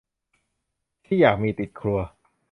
[1.05, 1.99] ที่อยากมีติดครัว